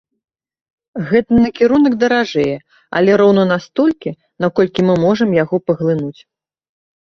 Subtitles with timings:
[1.09, 2.55] Гэты накірунак даражэе,
[3.01, 6.21] але роўна настолькі, наколькі мы можам яго паглынуць.